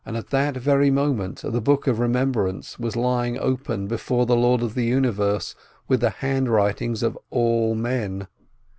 [0.03, 4.73] ''At that very moment the Book of Remembrance was lying open before the Lord of
[4.73, 5.53] the Universe,
[5.87, 8.27] with the handwritings of all men.